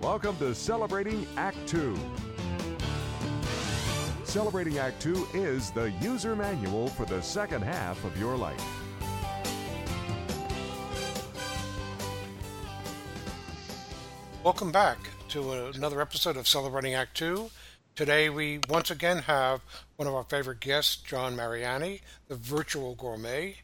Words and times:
Welcome 0.00 0.36
to 0.36 0.54
Celebrating 0.54 1.26
Act 1.36 1.56
Two. 1.66 1.98
Celebrating 4.22 4.78
Act 4.78 5.02
Two 5.02 5.26
is 5.34 5.72
the 5.72 5.90
user 6.00 6.36
manual 6.36 6.86
for 6.86 7.04
the 7.04 7.20
second 7.20 7.62
half 7.62 8.02
of 8.04 8.16
your 8.16 8.36
life. 8.36 8.64
Welcome 14.44 14.70
back 14.70 14.98
to 15.30 15.52
another 15.74 16.00
episode 16.00 16.36
of 16.36 16.46
Celebrating 16.46 16.94
Act 16.94 17.16
Two. 17.16 17.50
Today, 17.96 18.30
we 18.30 18.60
once 18.68 18.92
again 18.92 19.18
have 19.18 19.62
one 19.96 20.06
of 20.06 20.14
our 20.14 20.24
favorite 20.24 20.60
guests, 20.60 20.94
John 20.94 21.34
Mariani, 21.34 22.02
the 22.28 22.36
virtual 22.36 22.94
gourmet, 22.94 23.56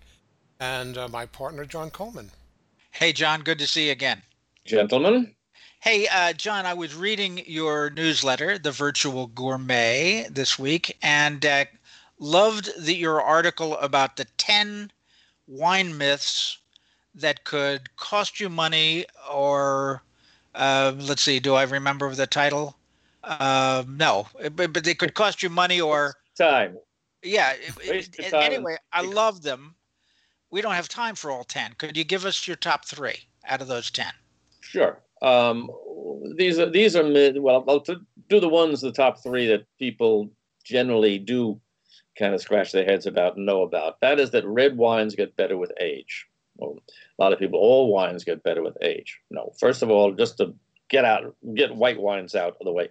and 0.58 0.98
uh, 0.98 1.06
my 1.06 1.26
partner, 1.26 1.64
John 1.64 1.90
Coleman. 1.90 2.32
Hey, 2.90 3.12
John, 3.12 3.42
good 3.42 3.60
to 3.60 3.68
see 3.68 3.86
you 3.86 3.92
again. 3.92 4.22
Gentlemen. 4.64 5.36
Hey, 5.84 6.08
uh, 6.08 6.32
John, 6.32 6.64
I 6.64 6.72
was 6.72 6.94
reading 6.94 7.42
your 7.46 7.90
newsletter, 7.90 8.56
The 8.56 8.72
Virtual 8.72 9.26
Gourmet, 9.26 10.26
this 10.30 10.58
week, 10.58 10.96
and 11.02 11.44
uh, 11.44 11.66
loved 12.18 12.70
the, 12.82 12.94
your 12.94 13.20
article 13.20 13.76
about 13.76 14.16
the 14.16 14.24
10 14.38 14.90
wine 15.46 15.98
myths 15.98 16.56
that 17.14 17.44
could 17.44 17.94
cost 17.96 18.40
you 18.40 18.48
money 18.48 19.04
or, 19.30 20.02
uh, 20.54 20.94
let's 21.00 21.20
see, 21.20 21.38
do 21.38 21.52
I 21.52 21.64
remember 21.64 22.14
the 22.14 22.26
title? 22.26 22.78
Uh, 23.22 23.84
no, 23.86 24.26
but, 24.52 24.72
but 24.72 24.84
they 24.84 24.94
could 24.94 25.12
cost 25.12 25.42
you 25.42 25.50
money 25.50 25.82
or 25.82 26.14
time. 26.34 26.78
Yeah. 27.22 27.52
It, 27.82 28.30
time 28.30 28.42
anyway, 28.42 28.78
I 28.90 29.02
love 29.02 29.42
them. 29.42 29.74
We 30.50 30.62
don't 30.62 30.72
have 30.72 30.88
time 30.88 31.14
for 31.14 31.30
all 31.30 31.44
10. 31.44 31.74
Could 31.76 31.94
you 31.94 32.04
give 32.04 32.24
us 32.24 32.48
your 32.48 32.56
top 32.56 32.86
three 32.86 33.28
out 33.46 33.60
of 33.60 33.68
those 33.68 33.90
10? 33.90 34.06
Sure. 34.62 34.98
Um, 35.22 35.70
these 36.36 36.58
are 36.58 36.70
these 36.70 36.96
are 36.96 37.04
mid. 37.04 37.40
Well, 37.40 37.64
I'll 37.68 37.80
do 37.80 38.40
the 38.40 38.48
ones, 38.48 38.80
the 38.80 38.92
top 38.92 39.22
three 39.22 39.46
that 39.48 39.66
people 39.78 40.30
generally 40.64 41.18
do 41.18 41.60
kind 42.18 42.34
of 42.34 42.40
scratch 42.40 42.72
their 42.72 42.84
heads 42.84 43.06
about 43.06 43.36
and 43.36 43.46
know 43.46 43.62
about. 43.62 44.00
That 44.00 44.20
is 44.20 44.30
that 44.30 44.46
red 44.46 44.76
wines 44.76 45.14
get 45.14 45.36
better 45.36 45.56
with 45.56 45.72
age. 45.80 46.26
Well, 46.56 46.78
a 47.18 47.22
lot 47.22 47.32
of 47.32 47.38
people, 47.38 47.58
all 47.58 47.92
wines 47.92 48.24
get 48.24 48.42
better 48.42 48.62
with 48.62 48.76
age. 48.80 49.18
No, 49.30 49.52
first 49.58 49.82
of 49.82 49.90
all, 49.90 50.12
just 50.12 50.38
to 50.38 50.54
get 50.88 51.04
out, 51.04 51.34
get 51.54 51.74
white 51.74 52.00
wines 52.00 52.34
out 52.34 52.56
of 52.60 52.64
the 52.64 52.72
way. 52.72 52.88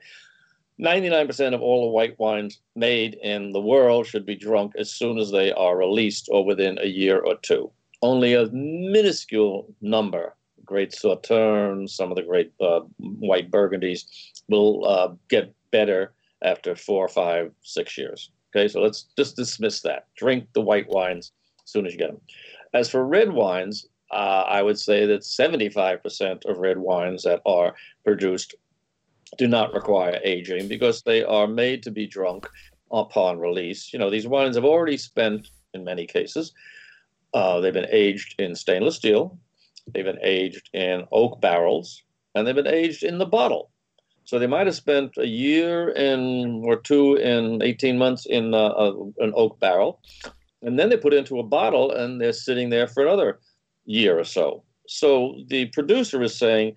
99% 0.81 1.53
of 1.53 1.61
all 1.61 1.85
the 1.85 1.91
white 1.91 2.19
wines 2.19 2.59
made 2.75 3.13
in 3.21 3.51
the 3.51 3.61
world 3.61 4.07
should 4.07 4.25
be 4.25 4.35
drunk 4.35 4.73
as 4.77 4.91
soon 4.91 5.17
as 5.19 5.31
they 5.31 5.51
are 5.53 5.77
released 5.77 6.27
or 6.31 6.43
within 6.43 6.77
a 6.81 6.87
year 6.87 7.19
or 7.19 7.35
two. 7.37 7.71
Only 8.01 8.33
a 8.33 8.47
minuscule 8.51 9.73
number, 9.81 10.35
great 10.65 10.91
Sauternes, 10.91 11.89
some 11.89 12.11
of 12.11 12.15
the 12.15 12.23
great 12.23 12.51
uh, 12.59 12.81
white 12.97 13.51
Burgundies, 13.51 14.05
will 14.47 14.85
uh, 14.85 15.13
get 15.29 15.53
better 15.71 16.13
after 16.43 16.75
four, 16.75 17.07
five, 17.07 17.51
six 17.61 17.97
years. 17.97 18.31
Okay, 18.55 18.67
so 18.67 18.81
let's 18.81 19.07
just 19.17 19.35
dismiss 19.35 19.81
that. 19.81 20.07
Drink 20.15 20.45
the 20.53 20.61
white 20.61 20.87
wines 20.87 21.31
as 21.63 21.71
soon 21.71 21.85
as 21.85 21.93
you 21.93 21.99
get 21.99 22.11
them. 22.11 22.21
As 22.73 22.89
for 22.89 23.05
red 23.05 23.31
wines, 23.31 23.87
uh, 24.11 24.45
I 24.47 24.61
would 24.61 24.79
say 24.79 25.05
that 25.07 25.21
75% 25.21 26.45
of 26.45 26.57
red 26.57 26.77
wines 26.77 27.23
that 27.23 27.41
are 27.45 27.75
produced 28.03 28.55
do 29.37 29.47
not 29.47 29.73
require 29.73 30.19
aging 30.23 30.67
because 30.67 31.01
they 31.01 31.23
are 31.23 31.47
made 31.47 31.81
to 31.83 31.91
be 31.91 32.05
drunk 32.05 32.47
upon 32.91 33.39
release. 33.39 33.91
You 33.91 33.97
know, 33.97 34.11
these 34.11 34.27
wines 34.27 34.55
have 34.55 34.65
already 34.65 34.97
spent, 34.97 35.49
in 35.73 35.83
many 35.83 36.05
cases, 36.05 36.53
uh, 37.33 37.59
they've 37.59 37.73
been 37.73 37.87
aged 37.89 38.39
in 38.39 38.55
stainless 38.55 38.95
steel, 38.95 39.37
they've 39.91 40.05
been 40.05 40.19
aged 40.21 40.69
in 40.73 41.05
oak 41.11 41.41
barrels, 41.41 42.03
and 42.35 42.47
they've 42.47 42.55
been 42.55 42.67
aged 42.67 43.03
in 43.03 43.17
the 43.17 43.25
bottle. 43.25 43.71
So 44.25 44.39
they 44.39 44.47
might 44.47 44.67
have 44.67 44.75
spent 44.75 45.17
a 45.17 45.27
year 45.27 45.89
in 45.89 46.63
or 46.65 46.77
two 46.77 47.15
in 47.15 47.61
18 47.61 47.97
months 47.97 48.25
in 48.25 48.53
uh, 48.53 48.93
an 49.19 49.33
oak 49.35 49.59
barrel, 49.59 49.99
and 50.61 50.79
then 50.79 50.89
they 50.89 50.97
put 50.97 51.13
into 51.13 51.39
a 51.39 51.43
bottle 51.43 51.91
and 51.91 52.19
they're 52.19 52.33
sitting 52.33 52.69
there 52.69 52.87
for 52.87 53.03
another 53.03 53.39
year 53.85 54.17
or 54.17 54.23
so. 54.23 54.63
So 54.87 55.35
the 55.47 55.65
producer 55.67 56.21
is 56.23 56.37
saying, 56.37 56.75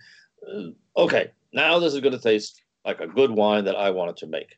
uh, 0.48 0.70
okay, 0.96 1.30
now 1.52 1.78
this 1.78 1.94
is 1.94 2.00
going 2.00 2.12
to 2.12 2.18
taste 2.18 2.62
like 2.84 3.00
a 3.00 3.06
good 3.06 3.30
wine 3.30 3.64
that 3.64 3.76
I 3.76 3.90
wanted 3.90 4.16
to 4.18 4.26
make. 4.26 4.56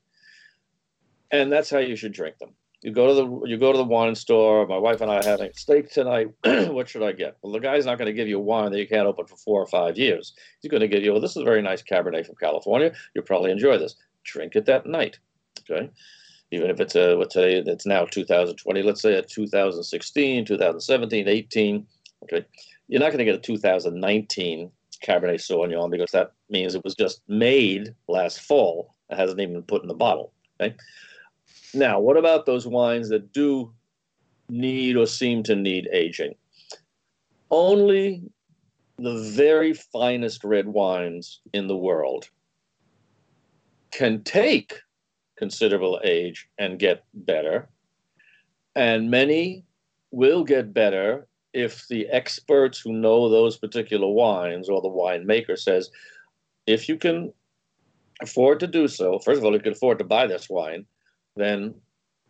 And 1.31 1.53
that's 1.53 1.71
how 1.71 1.78
you 1.78 1.97
should 1.97 2.12
drink 2.12 2.39
them. 2.39 2.55
You 2.83 2.93
go 2.93 3.09
to 3.09 3.15
the 3.15 3.49
you 3.49 3.59
go 3.59 3.72
to 3.72 3.78
the 3.78 3.84
wine 3.84 4.15
store. 4.15 4.66
My 4.66 4.78
wife 4.78 5.00
and 5.00 5.11
I 5.11 5.19
are 5.19 5.25
having 5.25 5.50
steak 5.55 5.91
tonight. 5.91 6.28
what 6.44 6.89
should 6.89 7.03
I 7.03 7.12
get? 7.12 7.37
Well, 7.43 7.53
the 7.53 7.59
guy's 7.59 7.87
not 7.87 7.99
going 7.99 8.06
to 8.06 8.12
give 8.12 8.28
you 8.28 8.39
wine 8.39 8.71
that 8.71 8.78
you 8.78 8.87
can't 8.87 9.06
open 9.06 9.27
for 9.27 9.37
four 9.37 9.61
or 9.61 9.66
five 9.66 9.99
years. 9.99 10.34
He's 10.61 10.71
going 10.71 10.83
to 10.83 10.88
give 10.88 11.03
you, 11.03 11.12
well, 11.12 11.21
this 11.21 11.33
is 11.33 11.43
a 11.43 11.44
very 11.44 11.61
nice 11.61 11.83
Cabernet 11.83 12.27
from 12.27 12.37
California. 12.37 12.93
You'll 13.15 13.25
probably 13.25 13.50
enjoy 13.50 13.78
this. 13.78 13.97
Drink 14.25 14.55
it 14.55 14.67
that 14.67 14.87
night. 14.87 15.19
Okay 15.69 15.91
even 16.50 16.71
if 16.71 16.81
it's 16.81 16.97
a 16.97 17.17
what's 17.17 17.34
today 17.34 17.62
it's 17.71 17.87
now 17.87 18.05
2020 18.05 18.83
let's 18.83 19.03
say 19.03 19.15
a 19.15 19.22
2016 19.22 20.44
2017 20.44 21.28
18 21.28 21.87
okay 22.22 22.44
you're 22.88 23.00
not 23.00 23.09
going 23.09 23.19
to 23.19 23.25
get 23.25 23.34
a 23.34 23.38
2019 23.38 24.71
cabernet 25.05 25.34
sauvignon 25.34 25.91
because 25.91 26.11
that 26.11 26.33
means 26.50 26.75
it 26.75 26.84
was 26.84 26.94
just 26.94 27.22
made 27.28 27.94
last 28.09 28.41
fall 28.41 28.94
it 29.11 29.17
hasn't 29.17 29.41
even 29.41 29.55
been 29.55 29.62
put 29.62 29.83
in 29.83 29.88
the 29.88 29.94
bottle 29.94 30.33
okay 30.61 30.75
now 31.75 32.01
what 32.01 32.17
about 32.17 32.47
those 32.47 32.67
wines 32.67 33.09
that 33.09 33.33
do 33.33 33.73
need 34.49 34.97
or 34.97 35.06
seem 35.06 35.43
to 35.43 35.55
need 35.55 35.89
aging 35.93 36.34
only 37.51 38.23
the 38.99 39.19
very 39.34 39.73
finest 39.73 40.43
red 40.43 40.67
wines 40.67 41.41
in 41.53 41.69
the 41.69 41.77
world 41.77 42.29
can 43.91 44.23
take 44.23 44.81
considerable 45.39 46.01
age 46.05 46.49
and 46.59 46.79
get 46.79 47.05
better. 47.15 47.69
And 48.75 49.11
many 49.11 49.65
will 50.11 50.45
get 50.45 50.75
better 50.75 51.29
if 51.55 51.87
the 51.89 52.06
experts 52.09 52.81
who 52.81 52.93
know 52.93 53.29
those 53.29 53.56
particular 53.56 54.09
wines 54.09 54.69
or 54.69 54.83
the 54.83 54.89
winemaker 54.89 55.56
says, 55.56 55.91
if 56.67 56.89
you 56.89 56.97
can 56.97 57.33
afford 58.21 58.61
to 58.61 58.67
do 58.67 58.89
so, 58.89 59.19
first 59.21 59.39
of 59.39 59.45
all, 59.45 59.55
you 59.55 59.61
can 59.61 59.73
afford 59.73 59.99
to 59.99 60.05
buy 60.05 60.27
this 60.27 60.50
wine, 60.50 60.85
then 61.41 61.75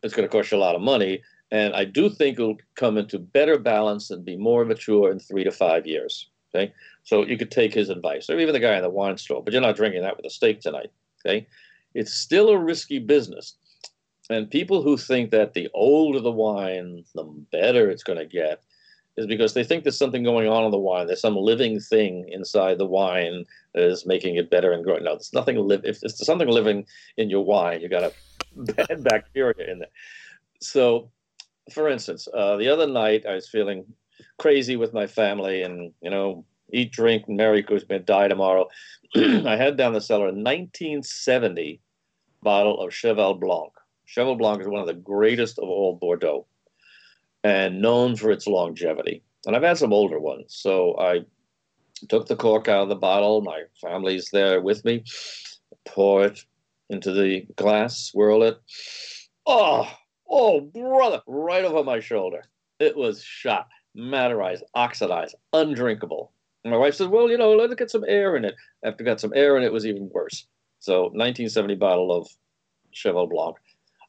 it's 0.02 0.14
going 0.14 0.28
to 0.28 0.32
cost 0.32 0.52
you 0.52 0.58
a 0.58 0.60
lot 0.60 0.74
of 0.74 0.80
money. 0.80 1.22
And 1.50 1.74
I 1.74 1.84
do 1.84 2.10
think 2.10 2.38
it'll 2.38 2.58
come 2.74 2.98
into 2.98 3.19
better 3.19 3.58
balance 3.58 4.10
and 4.10 4.24
be 4.24 4.36
more 4.36 4.64
mature 4.64 5.10
in 5.10 5.19
three 5.19 5.44
to 5.44 5.50
five 5.50 5.86
years. 5.86 6.28
Okay. 6.54 6.72
So 7.04 7.26
you 7.26 7.36
could 7.36 7.50
take 7.50 7.74
his 7.74 7.88
advice, 7.88 8.30
or 8.30 8.38
even 8.38 8.52
the 8.52 8.60
guy 8.60 8.76
in 8.76 8.82
the 8.82 8.91
wine 8.91 9.19
store, 9.19 9.42
but 9.42 9.52
you're 9.52 9.62
not 9.62 9.76
drinking 9.76 10.02
that 10.02 10.16
with 10.16 10.26
a 10.26 10.30
steak 10.30 10.60
tonight. 10.60 10.91
Okay 11.24 11.46
it's 11.94 12.14
still 12.14 12.50
a 12.50 12.58
risky 12.58 12.98
business. 12.98 13.54
And 14.30 14.50
people 14.50 14.82
who 14.82 14.96
think 14.96 15.30
that 15.30 15.54
the 15.54 15.69
older 15.75 16.20
the 16.20 16.30
wine, 16.30 17.04
the 17.14 17.25
better 17.50 17.90
it's 17.90 18.02
going 18.02 18.19
to 18.19 18.26
get, 18.26 18.62
is 19.16 19.26
because 19.26 19.54
they 19.54 19.64
think 19.64 19.82
there's 19.82 19.98
something 19.98 20.22
going 20.22 20.48
on 20.48 20.64
in 20.64 20.70
the 20.70 20.78
wine. 20.78 21.06
There's 21.06 21.20
some 21.20 21.36
living 21.36 21.80
thing 21.80 22.28
inside 22.28 22.78
the 22.78 22.86
wine 22.86 23.46
that 23.75 23.82
is 23.82 24.06
making 24.06 24.36
it 24.36 24.50
better 24.50 24.70
and 24.70 24.84
growing. 24.84 25.02
No, 25.02 25.14
there's 25.14 25.32
nothing 25.32 25.56
live. 25.56 25.80
If 25.84 26.00
there's 26.00 26.25
something 26.25 26.48
living 26.48 26.86
in 27.16 27.30
your 27.30 27.44
wine, 27.44 27.80
you 27.80 27.88
got 27.88 28.04
a 28.04 28.12
bad 28.56 29.04
bacteria 29.04 29.70
in 29.70 29.78
there. 29.81 29.88
So, 30.60 31.10
for 31.72 31.88
instance, 31.88 32.28
uh, 32.32 32.56
the 32.56 32.69
other 32.69 32.86
night 32.86 33.26
I 33.26 33.34
was 33.34 33.48
feeling 33.48 33.84
crazy 34.38 34.76
with 34.76 34.92
my 34.92 35.06
family, 35.06 35.62
and 35.62 35.92
you 36.00 36.10
know, 36.10 36.44
eat, 36.72 36.92
drink, 36.92 37.28
Merry 37.28 37.62
Christmas, 37.62 38.03
die 38.04 38.28
tomorrow. 38.28 38.69
I 39.16 39.56
had 39.56 39.76
down 39.76 39.92
the 39.92 40.00
cellar 40.00 40.26
a 40.26 40.32
1970 40.32 41.81
bottle 42.42 42.81
of 42.81 42.94
Cheval 42.94 43.34
Blanc. 43.34 43.72
Cheval 44.06 44.37
Blanc 44.37 44.60
is 44.60 44.69
one 44.69 44.81
of 44.81 44.87
the 44.87 44.94
greatest 44.94 45.58
of 45.58 45.69
all 45.69 45.97
Bordeaux 45.97 46.47
and 47.44 47.81
known 47.81 48.16
for 48.16 48.31
its 48.31 48.47
longevity. 48.47 49.22
And 49.47 49.54
I've 49.54 49.62
had 49.62 49.78
some 49.78 49.92
older 49.92 50.19
ones. 50.19 50.54
So 50.54 50.98
I 50.98 51.25
took 52.08 52.26
the 52.26 52.37
cork 52.37 52.69
out 52.69 52.82
of 52.82 52.88
the 52.88 52.97
bottle. 52.97 53.40
My 53.40 53.62
family's 53.81 54.31
there 54.31 54.61
with 54.61 54.84
me. 54.84 55.05
Pour 55.87 56.25
it 56.25 56.44
into 56.90 57.12
the 57.12 57.46
glass, 57.56 57.99
swirl 57.99 58.43
it. 58.43 58.61
Oh, 59.46 59.88
oh, 60.29 60.61
brother, 60.61 61.23
right 61.26 61.64
over 61.64 61.85
my 61.85 62.00
shoulder. 62.00 62.44
It 62.79 62.96
was 62.96 63.23
shot, 63.23 63.69
maderized, 63.96 64.62
oxidized, 64.75 65.35
undrinkable. 65.52 66.32
And 66.64 66.73
my 66.73 66.79
wife 66.79 66.94
says, 66.94 67.08
well, 67.08 67.31
you 67.31 67.38
know, 67.38 67.55
let 67.55 67.70
it 67.70 67.79
get 67.79 67.90
some 67.90 68.05
air 68.06 68.37
in 68.37 68.44
it. 68.44 68.55
After 68.85 69.02
it 69.02 69.06
got 69.06 69.20
some 69.20 69.32
air 69.35 69.56
in 69.56 69.62
it, 69.62 69.67
it 69.67 69.73
was 69.73 69.87
even 69.87 70.11
worse. 70.12 70.46
So 70.81 71.02
1970 71.02 71.75
bottle 71.76 72.12
of 72.12 72.29
Cheval 72.93 73.26
Blanc. 73.26 73.56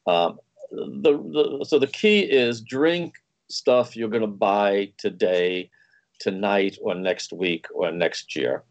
Um, 0.08 0.40
the, 0.72 1.14
the, 1.60 1.66
so 1.66 1.80
the 1.80 1.88
key 1.88 2.20
is 2.20 2.62
drink 2.62 3.16
stuff 3.50 3.96
you're 3.96 4.10
going 4.10 4.22
to 4.22 4.28
buy 4.28 4.92
today, 4.98 5.70
tonight, 6.20 6.78
or 6.82 6.96
next 6.96 7.34
week, 7.34 7.66
or 7.74 7.92
next 7.92 8.36
year. 8.36 8.64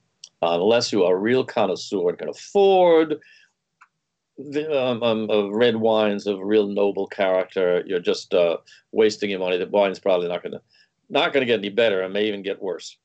Uh, 0.42 0.54
unless 0.54 0.92
you 0.92 1.04
are 1.04 1.16
a 1.16 1.18
real 1.18 1.44
connoisseur 1.44 2.10
and 2.10 2.18
can 2.18 2.28
afford 2.28 3.18
the, 4.38 4.80
um, 4.80 5.02
um, 5.02 5.52
red 5.52 5.76
wines 5.76 6.26
of 6.26 6.38
real 6.40 6.68
noble 6.68 7.06
character, 7.06 7.82
you're 7.86 7.98
just 7.98 8.32
uh, 8.32 8.58
wasting 8.92 9.30
your 9.30 9.40
money. 9.40 9.58
The 9.58 9.66
wine's 9.66 9.98
probably 9.98 10.28
not 10.28 10.42
going 10.42 10.52
to 10.52 10.60
not 11.10 11.32
going 11.32 11.40
to 11.40 11.46
get 11.46 11.58
any 11.58 11.70
better 11.70 12.02
It 12.02 12.10
may 12.10 12.24
even 12.24 12.42
get 12.42 12.62
worse. 12.62 12.96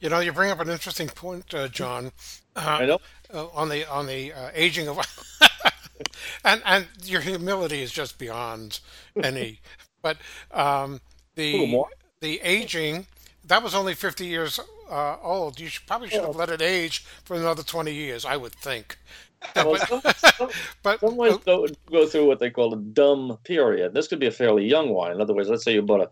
You 0.00 0.08
know, 0.08 0.18
you 0.18 0.32
bring 0.32 0.50
up 0.50 0.60
an 0.60 0.68
interesting 0.68 1.08
point, 1.08 1.54
uh, 1.54 1.68
John. 1.68 2.10
Uh, 2.56 2.78
I 2.80 2.86
know. 2.86 2.98
uh, 3.32 3.46
on 3.48 3.68
the 3.68 3.88
on 3.88 4.06
the 4.06 4.32
uh, 4.32 4.50
aging 4.52 4.88
of, 4.88 4.98
and 6.44 6.60
and 6.64 6.88
your 7.04 7.20
humility 7.20 7.82
is 7.82 7.92
just 7.92 8.18
beyond 8.18 8.80
any. 9.22 9.60
but 10.02 10.18
um, 10.50 11.00
the 11.36 11.84
the 12.20 12.40
aging 12.42 13.06
that 13.44 13.62
was 13.62 13.74
only 13.74 13.94
fifty 13.94 14.26
years 14.26 14.58
uh, 14.92 15.16
old. 15.22 15.58
You 15.58 15.68
should, 15.68 15.86
probably 15.86 16.08
should 16.08 16.24
have 16.24 16.36
let 16.36 16.50
it 16.50 16.62
age 16.62 17.04
for 17.24 17.36
another 17.36 17.62
twenty 17.62 17.94
years. 17.94 18.24
I 18.24 18.36
would 18.36 18.54
think. 18.54 18.98
Well, 19.56 19.72
but 19.72 19.88
some, 19.88 20.02
some, 20.38 20.50
but 20.84 21.00
some 21.00 21.16
wines 21.16 21.38
go, 21.38 21.66
go 21.90 22.06
through 22.06 22.26
what 22.26 22.38
they 22.38 22.48
call 22.48 22.72
a 22.72 22.76
dumb 22.76 23.38
period. 23.42 23.92
This 23.92 24.06
could 24.06 24.20
be 24.20 24.28
a 24.28 24.30
fairly 24.30 24.64
young 24.64 24.90
wine. 24.90 25.10
In 25.10 25.20
other 25.20 25.34
words, 25.34 25.48
let's 25.48 25.64
say 25.64 25.74
you 25.74 25.82
bought 25.82 26.08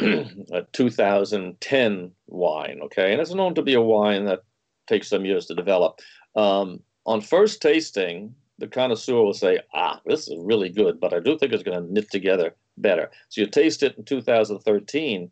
a, 0.00 0.26
a 0.52 0.62
2010 0.72 2.10
wine, 2.26 2.80
okay, 2.84 3.12
and 3.12 3.20
it's 3.20 3.34
known 3.34 3.54
to 3.54 3.60
be 3.60 3.74
a 3.74 3.82
wine 3.82 4.24
that 4.24 4.44
takes 4.86 5.08
some 5.08 5.26
years 5.26 5.44
to 5.46 5.54
develop. 5.54 6.00
Um, 6.36 6.80
on 7.04 7.20
first 7.20 7.60
tasting, 7.60 8.34
the 8.58 8.66
connoisseur 8.66 9.22
will 9.22 9.34
say, 9.34 9.60
"Ah, 9.74 10.00
this 10.06 10.28
is 10.28 10.36
really 10.38 10.68
good," 10.70 11.00
but 11.00 11.12
I 11.12 11.20
do 11.20 11.38
think 11.38 11.52
it's 11.52 11.62
going 11.62 11.78
to 11.78 11.92
knit 11.92 12.10
together 12.10 12.54
better. 12.76 13.10
So 13.28 13.40
you 13.42 13.46
taste 13.46 13.82
it 13.82 13.96
in 13.96 14.04
2013, 14.04 15.30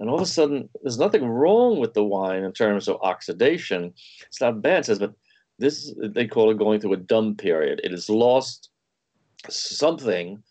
and 0.00 0.08
all 0.08 0.16
of 0.16 0.22
a 0.22 0.26
sudden, 0.26 0.68
there's 0.82 0.98
nothing 0.98 1.26
wrong 1.26 1.78
with 1.78 1.94
the 1.94 2.04
wine 2.04 2.44
in 2.44 2.52
terms 2.52 2.88
of 2.88 3.00
oxidation. 3.02 3.92
It's 4.26 4.40
not 4.40 4.62
bad, 4.62 4.80
it 4.80 4.86
says, 4.86 4.98
but 4.98 5.14
this 5.58 5.92
they 5.98 6.26
call 6.26 6.50
it 6.50 6.58
going 6.58 6.80
through 6.80 6.92
a 6.92 6.98
dumb 6.98 7.34
period. 7.34 7.80
It 7.82 7.90
has 7.90 8.08
lost 8.08 8.70
something 9.48 10.42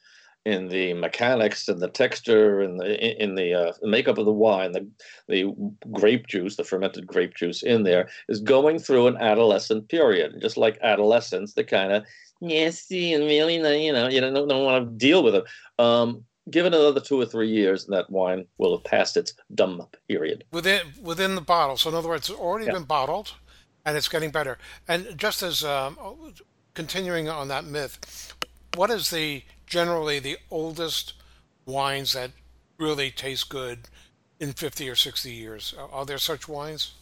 in 0.46 0.70
the 0.70 0.94
mechanics 0.94 1.68
and 1.68 1.82
the 1.82 1.90
texture 1.90 2.62
and 2.62 2.80
the 2.80 3.22
in 3.22 3.36
the 3.36 3.54
uh, 3.54 3.74
makeup 3.84 4.18
of 4.18 4.26
the 4.26 4.34
wine. 4.34 4.74
The 4.74 4.88
the 5.28 5.54
grape 5.92 6.28
juice, 6.28 6.56
the 6.56 6.64
fermented 6.64 7.08
grape 7.08 7.36
juice 7.36 7.64
in 7.64 7.84
there, 7.84 8.10
is 8.30 8.40
going 8.40 8.80
through 8.80 9.08
an 9.08 9.18
adolescent 9.18 9.90
period. 9.90 10.40
Just 10.42 10.58
like 10.58 10.78
adolescents, 10.82 11.54
they 11.54 11.64
kind 11.64 11.92
of 11.94 12.06
nasty 12.42 13.14
and 13.14 13.24
really, 13.24 13.56
you 13.86 13.94
know, 13.94 14.08
you 14.08 14.22
don't, 14.22 14.34
don't 14.34 14.64
want 14.64 14.86
to 14.86 14.98
deal 14.98 15.24
with 15.24 15.36
it. 15.36 15.44
Um, 15.80 16.24
give 16.50 16.66
it 16.66 16.74
another 16.74 17.00
two 17.02 17.20
or 17.20 17.26
three 17.26 17.50
years, 17.50 17.86
and 17.86 17.94
that 17.94 18.10
wine 18.10 18.46
will 18.58 18.76
have 18.78 18.84
passed 18.86 19.18
its 19.18 19.34
dumb 19.54 19.88
period. 20.08 20.44
within 20.52 20.82
within 21.02 21.36
the 21.36 21.42
bottle. 21.42 21.78
So 21.78 21.90
in 21.90 21.96
other 21.96 22.10
words, 22.10 22.30
it's 22.30 22.40
already 22.40 22.66
Yeah. 22.68 22.74
been 22.74 22.84
bottled, 22.84 23.34
and 23.86 23.98
it's 23.98 24.08
getting 24.10 24.32
better. 24.32 24.58
And 24.88 25.18
just 25.18 25.42
as 25.44 25.64
um, 25.64 25.98
continuing 26.74 27.28
on 27.30 27.48
that 27.50 27.66
myth, 27.66 28.34
what 28.76 28.90
is 28.90 29.10
the 29.10 29.44
generally 29.66 30.20
the 30.20 30.38
oldest 30.52 31.14
wines 31.66 32.14
that 32.14 32.32
really 32.78 33.12
taste 33.12 33.50
good 33.50 33.80
in 34.40 34.54
fifty 34.54 34.90
or 34.90 34.96
sixty 34.96 35.32
years? 35.34 35.74
Are- 35.78 35.90
Are 35.92 36.06
there 36.06 36.18
such 36.20 36.48
wines? 36.48 36.94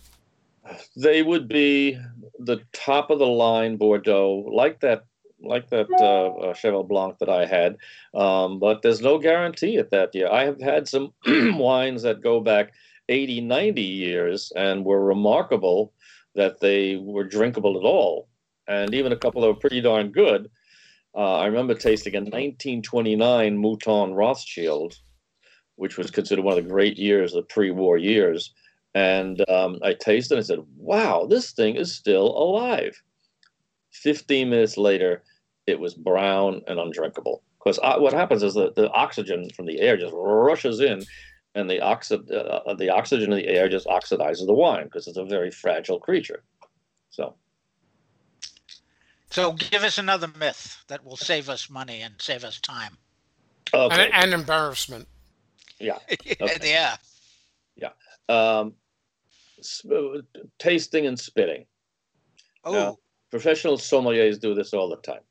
they 0.95 1.21
would 1.21 1.47
be 1.47 1.95
the 2.39 2.59
top 2.73 3.11
of 3.11 3.19
the 3.19 3.27
line 3.27 3.77
Bordeaux, 3.77 4.49
like 4.51 4.79
that, 4.79 5.05
like 5.45 5.69
that 5.69 5.87
uh, 5.99 6.49
uh, 6.49 6.53
Cheval 6.53 6.83
Blanc 6.83 7.17
that 7.19 7.29
I 7.29 7.45
had. 7.45 7.77
Um, 8.13 8.59
but 8.59 8.81
there's 8.81 9.01
no 9.01 9.17
guarantee 9.17 9.77
at 9.77 9.91
that 9.91 10.13
year. 10.13 10.29
I 10.31 10.43
have 10.43 10.61
had 10.61 10.87
some 10.87 11.13
wines 11.25 12.03
that 12.03 12.21
go 12.21 12.39
back 12.39 12.73
80, 13.09 13.41
90 13.41 13.81
years 13.81 14.51
and 14.55 14.85
were 14.85 15.03
remarkable 15.03 15.93
that 16.35 16.59
they 16.59 16.97
were 16.97 17.23
drinkable 17.23 17.77
at 17.77 17.85
all, 17.85 18.27
and 18.67 18.93
even 18.93 19.11
a 19.11 19.17
couple 19.17 19.41
that 19.41 19.47
were 19.47 19.55
pretty 19.55 19.81
darn 19.81 20.11
good. 20.11 20.49
Uh, 21.15 21.37
I 21.37 21.45
remember 21.45 21.75
tasting 21.75 22.15
a 22.15 22.19
1929 22.19 23.57
Mouton 23.57 24.13
Rothschild, 24.13 24.99
which 25.75 25.97
was 25.97 26.11
considered 26.11 26.43
one 26.43 26.57
of 26.57 26.63
the 26.63 26.69
great 26.69 26.97
years, 26.97 27.33
of 27.33 27.43
the 27.43 27.53
pre-war 27.53 27.97
years 27.97 28.53
and 28.95 29.47
um, 29.49 29.77
I 29.83 29.93
tasted 29.93 30.35
it 30.35 30.37
and 30.37 30.47
said, 30.47 30.59
wow, 30.77 31.27
this 31.29 31.51
thing 31.51 31.75
is 31.75 31.93
still 31.93 32.27
alive. 32.27 33.03
15 33.91 34.49
minutes 34.49 34.77
later, 34.77 35.21
it 35.67 35.79
was 35.79 35.93
brown 35.93 36.61
and 36.67 36.79
undrinkable. 36.79 37.43
Because 37.59 37.79
uh, 37.81 37.97
what 37.97 38.13
happens 38.13 38.43
is 38.43 38.53
that 38.53 38.75
the 38.75 38.89
oxygen 38.91 39.49
from 39.55 39.65
the 39.65 39.79
air 39.81 39.97
just 39.97 40.13
rushes 40.15 40.79
in, 40.81 41.03
and 41.55 41.69
the, 41.69 41.79
oxi- 41.79 42.31
uh, 42.31 42.73
the 42.75 42.89
oxygen 42.89 43.31
in 43.31 43.37
the 43.39 43.47
air 43.47 43.67
just 43.69 43.87
oxidizes 43.87 44.45
the 44.45 44.53
wine 44.53 44.85
because 44.85 45.07
it's 45.07 45.17
a 45.17 45.25
very 45.25 45.49
fragile 45.49 45.99
creature. 45.99 46.43
So, 47.09 47.35
So 49.31 49.53
give 49.53 49.83
us 49.83 49.97
another 49.97 50.29
myth 50.37 50.83
that 50.87 51.03
will 51.03 51.17
save 51.17 51.49
us 51.49 51.69
money 51.69 52.01
and 52.01 52.15
save 52.19 52.43
us 52.43 52.59
time. 52.59 52.97
okay. 53.73 54.05
And, 54.05 54.13
and 54.13 54.33
embarrassment. 54.33 55.07
yeah. 55.79 55.97
Okay. 56.41 56.95
yeah. 57.75 57.89
Um, 58.29 58.73
sp- 59.61 60.25
tasting 60.59 61.07
and 61.07 61.19
spitting. 61.19 61.65
Oh, 62.63 62.73
No. 62.73 62.99
Professional 63.31 63.77
sommeliers 63.77 64.39
do 64.39 64.53
this 64.53 64.73
all 64.73 64.89
the 64.89 64.97
time. 64.97 65.21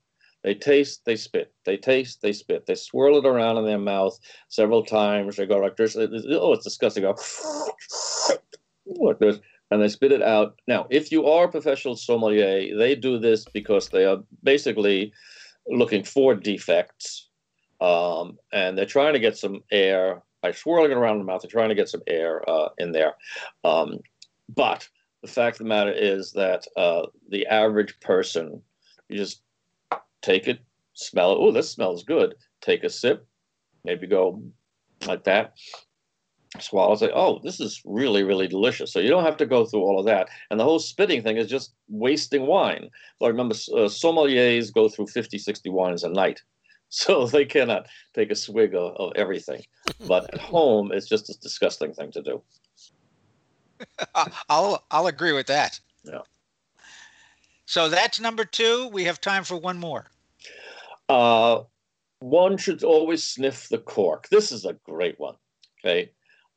They 0.44 0.54
taste, 0.54 1.06
they 1.06 1.16
spit. 1.16 1.52
They 1.64 1.78
taste, 1.78 2.20
they 2.20 2.34
spit. 2.34 2.66
They 2.66 2.74
swirl 2.74 3.16
it 3.16 3.26
around 3.26 3.56
in 3.56 3.64
their 3.64 3.78
mouth 3.78 4.20
several 4.48 4.84
times. 4.84 5.36
They 5.36 5.46
go 5.46 5.56
like 5.56 5.76
this. 5.76 5.96
Oh, 5.96 6.52
it's 6.52 6.64
disgusting. 6.64 7.02
Go 7.02 7.16
like 8.86 9.18
this, 9.18 9.38
and 9.70 9.80
they 9.80 9.88
spit 9.88 10.12
it 10.12 10.22
out. 10.22 10.60
Now, 10.68 10.86
if 10.90 11.10
you 11.10 11.26
are 11.26 11.46
a 11.46 11.50
professional 11.50 11.96
sommelier, 11.96 12.76
they 12.76 12.94
do 12.94 13.18
this 13.18 13.46
because 13.46 13.88
they 13.88 14.04
are 14.04 14.18
basically 14.42 15.14
looking 15.66 16.04
for 16.04 16.34
defects, 16.34 17.30
um, 17.80 18.38
and 18.52 18.76
they're 18.76 18.84
trying 18.84 19.14
to 19.14 19.20
get 19.20 19.38
some 19.38 19.62
air 19.72 20.22
by 20.42 20.52
swirling 20.52 20.90
it 20.90 20.98
around 20.98 21.14
in 21.14 21.20
the 21.20 21.24
mouth. 21.24 21.40
They're 21.40 21.50
trying 21.50 21.70
to 21.70 21.74
get 21.74 21.88
some 21.88 22.02
air 22.06 22.46
uh, 22.46 22.68
in 22.76 22.92
there. 22.92 23.14
Um, 23.64 24.00
but 24.54 24.86
the 25.22 25.28
fact 25.28 25.54
of 25.54 25.64
the 25.64 25.70
matter 25.70 25.90
is 25.90 26.32
that 26.32 26.66
uh, 26.76 27.06
the 27.30 27.46
average 27.46 27.98
person, 28.00 28.60
you 29.08 29.16
just 29.16 29.40
take 30.24 30.48
it, 30.48 30.60
smell 30.94 31.32
it. 31.32 31.38
Oh, 31.38 31.52
this 31.52 31.70
smells 31.70 32.02
good. 32.02 32.34
Take 32.60 32.82
a 32.82 32.90
sip, 32.90 33.26
maybe 33.84 34.06
go 34.06 34.42
like 35.06 35.24
that. 35.24 35.54
Swallow. 36.60 36.94
Say, 36.94 37.10
oh, 37.12 37.40
this 37.42 37.60
is 37.60 37.82
really, 37.84 38.22
really 38.22 38.46
delicious. 38.46 38.92
So 38.92 39.00
you 39.00 39.08
don't 39.08 39.24
have 39.24 39.36
to 39.38 39.46
go 39.46 39.64
through 39.64 39.80
all 39.80 39.98
of 39.98 40.06
that. 40.06 40.28
And 40.50 40.58
the 40.58 40.64
whole 40.64 40.78
spitting 40.78 41.22
thing 41.22 41.36
is 41.36 41.48
just 41.48 41.74
wasting 41.88 42.46
wine. 42.46 42.90
Well, 43.20 43.30
remember, 43.30 43.54
uh, 43.54 43.88
sommeliers 43.88 44.72
go 44.72 44.88
through 44.88 45.08
50, 45.08 45.36
60 45.36 45.70
wines 45.70 46.04
a 46.04 46.08
night. 46.08 46.42
So 46.90 47.26
they 47.26 47.44
cannot 47.44 47.88
take 48.14 48.30
a 48.30 48.36
swig 48.36 48.72
of, 48.76 48.94
of 48.96 49.12
everything. 49.16 49.64
But 50.06 50.32
at 50.32 50.40
home, 50.40 50.92
it's 50.92 51.08
just 51.08 51.28
a 51.28 51.34
disgusting 51.40 51.92
thing 51.92 52.12
to 52.12 52.22
do. 52.22 52.42
I'll 54.48 54.84
I'll 54.92 55.08
agree 55.08 55.32
with 55.32 55.48
that. 55.48 55.80
Yeah. 56.04 56.20
So 57.66 57.88
that's 57.88 58.20
number 58.20 58.44
two. 58.44 58.90
We 58.92 59.02
have 59.04 59.20
time 59.20 59.42
for 59.42 59.56
one 59.56 59.76
more. 59.76 60.06
Uh, 61.08 61.62
one 62.20 62.56
should 62.56 62.82
always 62.82 63.24
sniff 63.24 63.68
the 63.68 63.78
cork. 63.78 64.28
This 64.30 64.50
is 64.50 64.64
a 64.64 64.76
great 64.84 65.18
one. 65.18 65.34
Okay. 65.80 66.10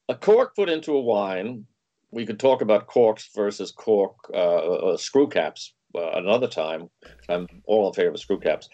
A 0.09 0.15
cork 0.15 0.55
put 0.55 0.69
into 0.69 0.93
a 0.93 1.01
wine, 1.01 1.65
we 2.11 2.25
could 2.25 2.39
talk 2.39 2.61
about 2.61 2.87
corks 2.87 3.29
versus 3.35 3.71
cork 3.71 4.15
uh, 4.33 4.37
uh, 4.37 4.97
screw 4.97 5.27
caps 5.27 5.73
uh, 5.95 6.11
another 6.11 6.47
time. 6.47 6.89
I'm 7.29 7.47
all 7.65 7.87
in 7.87 7.93
favor 7.93 8.11
of 8.11 8.19
screw 8.19 8.39
caps. 8.39 8.69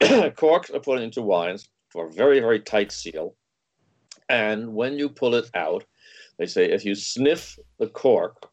Corks 0.36 0.70
are 0.70 0.80
put 0.80 1.00
into 1.00 1.22
wines 1.22 1.68
for 1.90 2.06
a 2.06 2.12
very, 2.12 2.40
very 2.40 2.60
tight 2.60 2.92
seal. 2.92 3.34
And 4.28 4.74
when 4.74 4.98
you 4.98 5.08
pull 5.08 5.34
it 5.34 5.50
out, 5.54 5.84
they 6.38 6.46
say 6.46 6.70
if 6.70 6.84
you 6.84 6.94
sniff 6.94 7.58
the 7.78 7.86
cork 7.86 8.50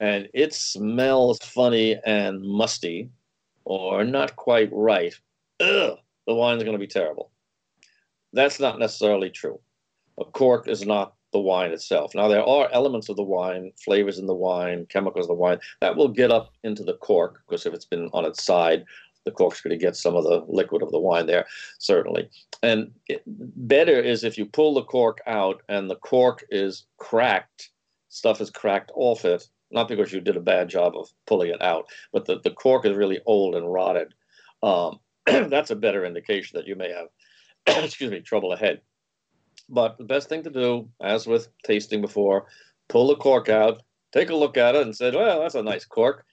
and 0.00 0.28
it 0.34 0.52
smells 0.52 1.38
funny 1.42 2.00
and 2.04 2.42
musty 2.42 3.10
or 3.64 4.04
not 4.04 4.36
quite 4.36 4.70
right, 4.72 5.14
ugh, 5.60 5.98
the 6.26 6.34
wine's 6.34 6.62
going 6.62 6.74
to 6.74 6.78
be 6.78 6.86
terrible. 6.86 7.30
That's 8.32 8.58
not 8.58 8.78
necessarily 8.78 9.30
true. 9.30 9.60
A 10.18 10.24
cork 10.24 10.68
is 10.68 10.84
not 10.84 11.14
the 11.32 11.40
wine 11.40 11.72
itself. 11.72 12.14
Now, 12.14 12.28
there 12.28 12.44
are 12.44 12.68
elements 12.72 13.08
of 13.08 13.16
the 13.16 13.22
wine, 13.22 13.72
flavors 13.84 14.18
in 14.18 14.26
the 14.26 14.34
wine, 14.34 14.86
chemicals 14.88 15.26
in 15.26 15.28
the 15.28 15.34
wine, 15.34 15.58
that 15.80 15.96
will 15.96 16.08
get 16.08 16.30
up 16.30 16.52
into 16.62 16.84
the 16.84 16.94
cork 16.94 17.42
because 17.46 17.66
if 17.66 17.74
it's 17.74 17.84
been 17.84 18.08
on 18.12 18.24
its 18.24 18.42
side, 18.44 18.84
the 19.24 19.30
cork's 19.30 19.60
going 19.60 19.76
to 19.76 19.84
get 19.84 19.96
some 19.96 20.14
of 20.14 20.24
the 20.24 20.44
liquid 20.48 20.82
of 20.82 20.92
the 20.92 20.98
wine 20.98 21.26
there, 21.26 21.46
certainly. 21.78 22.28
And 22.62 22.92
it, 23.08 23.22
better 23.26 23.98
is 23.98 24.22
if 24.22 24.38
you 24.38 24.46
pull 24.46 24.74
the 24.74 24.84
cork 24.84 25.20
out 25.26 25.62
and 25.68 25.90
the 25.90 25.96
cork 25.96 26.44
is 26.50 26.86
cracked, 26.98 27.70
stuff 28.08 28.40
is 28.40 28.50
cracked 28.50 28.92
off 28.94 29.24
it, 29.24 29.48
not 29.70 29.88
because 29.88 30.12
you 30.12 30.20
did 30.20 30.36
a 30.36 30.40
bad 30.40 30.68
job 30.68 30.94
of 30.96 31.08
pulling 31.26 31.50
it 31.50 31.62
out, 31.62 31.86
but 32.12 32.26
the, 32.26 32.40
the 32.40 32.50
cork 32.50 32.86
is 32.86 32.96
really 32.96 33.20
old 33.26 33.54
and 33.54 33.72
rotted. 33.72 34.14
Um, 34.62 35.00
that's 35.48 35.70
a 35.70 35.76
better 35.76 36.04
indication 36.04 36.58
that 36.58 36.66
you 36.66 36.76
may 36.76 36.90
have, 36.90 37.08
excuse 37.84 38.10
me, 38.10 38.20
trouble 38.20 38.52
ahead. 38.52 38.80
But 39.68 39.96
the 39.96 40.04
best 40.04 40.28
thing 40.28 40.42
to 40.42 40.50
do, 40.50 40.88
as 41.00 41.26
with 41.26 41.48
tasting 41.64 42.00
before, 42.00 42.46
pull 42.88 43.08
the 43.08 43.16
cork 43.16 43.48
out, 43.48 43.82
take 44.12 44.28
a 44.28 44.36
look 44.36 44.58
at 44.58 44.74
it, 44.74 44.82
and 44.82 44.94
say, 44.94 45.10
"Well, 45.10 45.40
that's 45.40 45.54
a 45.54 45.62
nice 45.62 45.86
cork." 45.86 46.26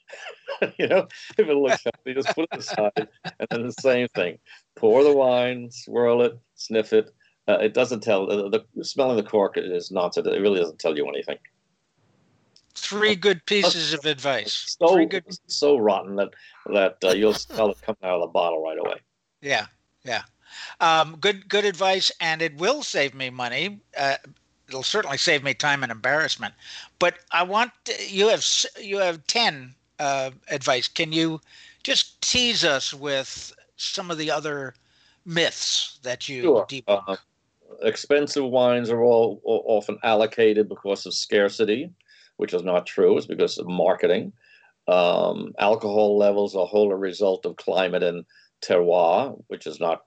you 0.78 0.88
know, 0.88 1.08
if 1.38 1.48
it 1.48 1.56
looks 1.56 1.84
healthy, 1.84 2.14
just 2.14 2.36
put 2.36 2.50
it 2.52 2.60
aside, 2.60 3.08
and 3.40 3.48
then 3.50 3.64
the 3.64 3.74
same 3.74 4.08
thing: 4.10 4.38
pour 4.76 5.04
the 5.04 5.14
wine, 5.14 5.70
swirl 5.72 6.22
it, 6.24 6.38
sniff 6.56 6.92
it. 6.92 7.12
Uh, 7.48 7.58
it 7.62 7.74
doesn't 7.74 8.04
tell 8.04 8.28
the, 8.28 8.64
the 8.76 8.84
smelling 8.84 9.18
the 9.18 9.24
cork 9.24 9.54
is 9.58 9.92
nonsense. 9.92 10.28
It 10.28 10.42
really 10.42 10.60
doesn't 10.60 10.80
tell 10.80 10.96
you 10.96 11.08
anything. 11.08 11.38
Three 12.76 13.16
good 13.16 13.46
pieces 13.46 13.94
of 13.94 14.06
advice. 14.06 14.76
So 14.80 15.06
good. 15.06 15.26
so 15.48 15.78
rotten 15.78 16.16
that 16.16 16.30
that 16.72 16.98
uh, 17.04 17.12
you'll 17.12 17.34
smell 17.34 17.72
it 17.72 17.82
coming 17.82 17.98
out 18.04 18.16
of 18.16 18.22
the 18.22 18.28
bottle 18.28 18.64
right 18.64 18.78
away. 18.78 18.96
Yeah, 19.42 19.68
yeah. 20.04 20.24
Um, 20.80 21.18
good, 21.20 21.48
good 21.48 21.66
advice, 21.66 22.12
and 22.20 22.42
it 22.42 22.56
will 22.58 22.84
save 22.84 23.14
me 23.14 23.30
money. 23.30 23.80
Uh, 23.98 24.18
it'll 24.68 24.84
certainly 24.84 25.18
save 25.18 25.44
me 25.44 25.54
time 25.54 25.84
and 25.84 25.92
embarrassment. 25.92 26.54
But 27.00 27.16
I 27.32 27.44
want 27.44 27.72
you 28.08 28.30
have 28.30 28.46
you 28.80 28.98
have 28.98 29.26
ten 29.28 29.76
uh, 30.00 30.32
advice. 30.50 30.88
Can 30.88 31.12
you 31.12 31.42
just 31.84 32.22
tease 32.22 32.64
us 32.64 32.94
with 32.94 33.54
some 33.78 34.12
of 34.12 34.18
the 34.18 34.32
other 34.32 34.74
myths 35.26 36.00
that 36.04 36.30
you 36.30 36.42
Sure. 36.44 36.66
debunk? 36.68 37.04
Uh, 37.08 37.16
expensive 37.82 38.46
wines 38.46 38.90
are 38.90 39.02
all, 39.02 39.42
all 39.44 39.64
often 39.66 39.98
allocated 40.04 40.70
because 40.70 41.06
of 41.06 41.14
scarcity, 41.14 41.90
which 42.42 42.56
is 42.56 42.64
not 42.64 42.88
true. 42.88 43.18
It's 43.18 43.28
because 43.28 43.60
of 43.60 43.68
marketing. 43.68 44.34
Um, 44.88 45.54
alcohol 45.60 46.18
levels 46.18 46.56
are 46.56 46.66
wholly 46.66 46.94
a 46.94 46.96
result 46.96 47.46
of 47.46 47.56
climate 47.56 48.02
and 48.02 48.26
terroir, 48.64 49.40
which 49.48 49.68
is 49.68 49.80
not 49.80 50.06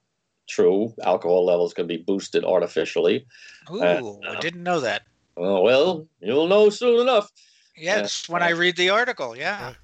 true. 0.48 0.92
Alcohol 1.04 1.46
levels 1.46 1.72
can 1.72 1.86
be 1.86 1.98
boosted 1.98 2.44
artificially. 2.44 3.24
Ooh, 3.70 3.80
uh, 3.80 4.16
I 4.28 4.40
didn't 4.40 4.64
know 4.64 4.80
that. 4.80 5.02
Uh, 5.40 5.60
well, 5.60 6.08
you'll 6.20 6.48
know 6.48 6.70
soon 6.70 7.00
enough. 7.00 7.30
Yes, 7.76 8.28
when 8.28 8.42
I 8.42 8.50
read 8.50 8.76
the 8.76 8.90
article. 8.90 9.36
Yeah. 9.36 9.74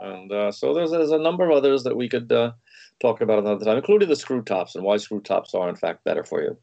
And 0.00 0.30
uh, 0.30 0.52
so 0.52 0.72
there's, 0.74 0.92
there's 0.92 1.10
a 1.10 1.18
number 1.18 1.50
of 1.50 1.56
others 1.56 1.82
that 1.82 1.96
we 1.96 2.08
could 2.08 2.30
uh, 2.30 2.52
talk 3.00 3.20
about 3.20 3.40
another 3.40 3.64
time, 3.64 3.76
including 3.76 4.08
the 4.08 4.16
screw 4.16 4.42
tops 4.42 4.76
and 4.76 4.84
why 4.84 4.98
screw 4.98 5.20
tops 5.20 5.52
are 5.52 5.68
in 5.68 5.74
fact 5.74 6.04
better 6.04 6.22
for 6.22 6.42
you. 6.42 6.56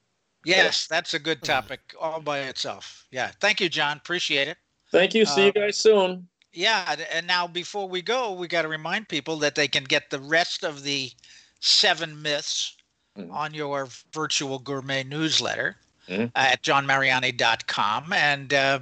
Yes, 0.45 0.87
that's 0.87 1.13
a 1.13 1.19
good 1.19 1.43
topic 1.43 1.93
all 1.99 2.21
by 2.21 2.39
itself. 2.39 3.05
Yeah. 3.11 3.31
Thank 3.41 3.59
you, 3.59 3.67
John. 3.67 3.97
Appreciate 3.97 4.47
it. 4.47 4.57
Thank 4.91 5.13
you. 5.13 5.25
See 5.25 5.43
you 5.45 5.49
Uh, 5.49 5.51
guys 5.51 5.77
soon. 5.77 6.27
Yeah, 6.53 6.85
and- 6.89 7.01
and 7.01 7.27
now 7.27 7.47
before 7.47 7.87
we 7.89 8.01
go, 8.01 8.31
we 8.31 8.47
got 8.47 8.61
to 8.61 8.67
remind 8.69 9.09
people 9.09 9.37
that 9.39 9.55
they 9.55 9.67
can 9.67 9.83
get 9.83 10.09
the 10.09 10.19
rest 10.19 10.63
of 10.63 10.83
the 10.83 11.11
seven 11.59 12.21
myths 12.21 12.75
Mhm. 13.17 13.31
on 13.31 13.53
your 13.53 13.89
virtual 14.13 14.59
gourmet 14.59 15.03
newsletter 15.03 15.77
Mhm. 16.07 16.31
at 16.35 16.61
johnmariani.com. 16.63 18.13
And 18.13 18.53
uh, 18.53 18.79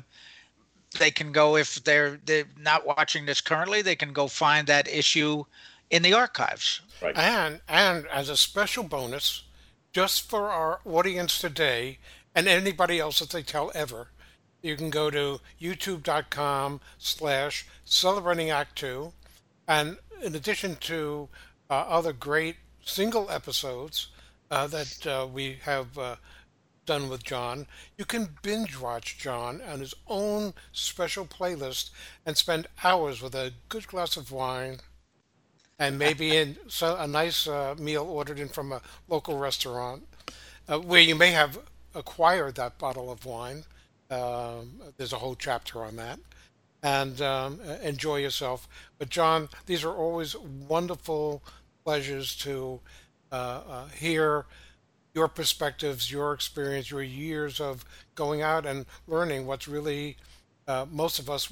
they 0.99 1.09
can 1.09 1.31
go, 1.31 1.55
if 1.55 1.83
they're, 1.83 2.19
they're 2.25 2.47
not 2.57 2.85
watching 2.85 3.25
this 3.25 3.41
currently, 3.41 3.81
they 3.81 3.95
can 3.95 4.13
go 4.13 4.27
find 4.27 4.67
that 4.67 4.87
issue 4.87 5.43
in 5.89 6.03
the 6.03 6.13
archives. 6.13 6.81
Right. 7.01 7.15
And 7.17 7.61
and 7.67 8.07
as 8.07 8.29
a 8.29 8.37
special 8.37 8.83
bonus, 8.83 9.43
just 9.93 10.29
for 10.29 10.49
our 10.49 10.79
audience 10.85 11.37
today 11.39 11.99
and 12.35 12.47
anybody 12.47 12.99
else 12.99 13.19
that 13.19 13.29
they 13.31 13.43
tell 13.43 13.71
ever, 13.75 14.09
you 14.63 14.77
can 14.77 14.89
go 14.89 15.11
to 15.11 15.41
youtube.com 15.61 16.79
slash 16.97 17.67
celebrating 17.83 18.49
act 18.49 18.77
two. 18.77 19.11
And 19.67 19.97
in 20.23 20.35
addition 20.35 20.77
to 20.77 21.27
uh, 21.69 21.73
other 21.73 22.13
great 22.13 22.55
single 22.83 23.29
episodes 23.29 24.07
uh, 24.49 24.67
that 24.67 25.05
uh, 25.05 25.27
we 25.27 25.57
have 25.63 25.97
uh, 25.97 26.15
done 26.85 27.09
with 27.09 27.23
John, 27.23 27.67
you 27.97 28.05
can 28.05 28.37
binge 28.41 28.79
watch 28.79 29.17
John 29.17 29.61
on 29.61 29.81
his 29.81 29.93
own 30.07 30.53
special 30.71 31.25
playlist 31.25 31.89
and 32.25 32.37
spend 32.37 32.67
hours 32.83 33.21
with 33.21 33.35
a 33.35 33.53
good 33.67 33.87
glass 33.87 34.15
of 34.15 34.31
wine 34.31 34.79
and 35.77 35.99
maybe 35.99 36.37
in 36.37 36.57
so, 36.67 36.95
a 36.97 37.07
nice 37.07 37.47
uh, 37.47 37.75
meal 37.77 38.03
ordered 38.03 38.39
in 38.39 38.47
from 38.47 38.71
a 38.71 38.81
local 39.09 39.37
restaurant 39.37 40.03
uh, 40.69 40.79
where 40.79 41.01
you 41.01 41.15
may 41.15 41.31
have 41.31 41.59
acquired 41.93 42.55
that 42.55 42.77
bottle 42.77 43.11
of 43.11 43.25
wine. 43.25 43.65
Um, 44.13 44.81
there's 44.97 45.13
a 45.13 45.17
whole 45.17 45.35
chapter 45.35 45.83
on 45.83 45.95
that. 45.97 46.19
And 46.81 47.21
um, 47.21 47.61
enjoy 47.81 48.17
yourself. 48.17 48.67
But, 48.97 49.09
John, 49.09 49.47
these 49.65 49.83
are 49.85 49.93
always 49.93 50.35
wonderful 50.35 51.41
pleasures 51.85 52.35
to 52.37 52.81
uh, 53.31 53.61
uh, 53.67 53.87
hear 53.87 54.45
your 55.13 55.27
perspectives, 55.27 56.11
your 56.11 56.33
experience, 56.33 56.91
your 56.91 57.03
years 57.03 57.61
of 57.61 57.85
going 58.15 58.41
out 58.41 58.65
and 58.65 58.85
learning 59.07 59.45
what's 59.45 59.67
really 59.67 60.17
uh, 60.67 60.85
most 60.89 61.19
of 61.19 61.29
us 61.29 61.51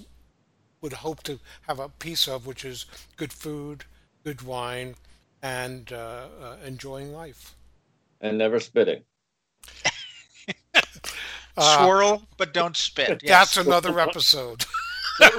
would 0.82 0.94
hope 0.94 1.22
to 1.24 1.40
have 1.68 1.80
a 1.80 1.90
piece 1.90 2.28
of, 2.28 2.46
which 2.48 2.66
is 2.66 2.86
good 3.16 3.32
food, 3.32 3.86
good 4.24 4.42
wine, 4.42 4.96
and 5.44 5.92
uh, 5.92 6.28
uh, 6.42 6.56
enjoying 6.66 7.14
life. 7.14 7.56
And 8.20 8.38
never 8.38 8.60
spitting. 8.60 9.04
Uh, 11.58 11.78
Swirl, 11.86 12.24
but 12.38 12.54
don't 12.54 12.76
spit. 12.78 13.22
That's 13.26 13.58
another 13.58 14.00
episode. 14.08 14.66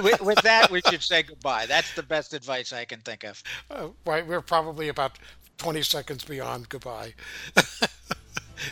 with, 0.01 0.21
with 0.21 0.41
that, 0.43 0.69
we 0.71 0.81
should 0.89 1.01
say 1.03 1.23
goodbye. 1.23 1.65
That's 1.65 1.93
the 1.95 2.03
best 2.03 2.33
advice 2.33 2.71
I 2.73 2.85
can 2.85 2.99
think 3.01 3.23
of. 3.23 3.41
Uh, 3.69 3.87
right, 4.05 4.25
we're 4.25 4.41
probably 4.41 4.89
about 4.89 5.17
20 5.57 5.81
seconds 5.81 6.23
beyond 6.23 6.69
goodbye. 6.69 7.13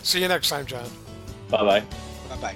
See 0.04 0.22
you 0.22 0.28
next 0.28 0.50
time, 0.50 0.66
John. 0.66 0.90
Bye 1.50 1.64
bye. 1.64 1.80
Bye 2.30 2.42
bye. 2.54 2.56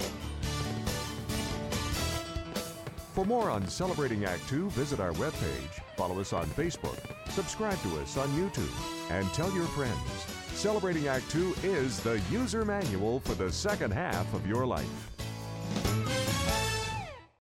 For 3.14 3.26
more 3.26 3.50
on 3.50 3.66
Celebrating 3.68 4.26
Act 4.26 4.48
Two, 4.50 4.70
visit 4.72 5.00
our 5.00 5.14
webpage, 5.14 5.82
follow 5.96 6.20
us 6.20 6.34
on 6.34 6.48
Facebook, 6.48 7.00
subscribe 7.30 7.82
to 7.84 7.98
us 8.00 8.18
on 8.18 8.28
YouTube, 8.30 8.70
and 9.10 9.26
tell 9.34 9.50
your 9.54 9.66
friends. 9.68 9.96
Celebrating 10.56 11.10
Act 11.10 11.30
Two 11.30 11.54
is 11.64 12.00
the 12.00 12.22
user 12.32 12.64
manual 12.64 13.20
for 13.20 13.36
the 13.36 13.52
second 13.52 13.92
half 13.92 14.34
of 14.34 14.48
your 14.48 14.66
life. 14.66 15.15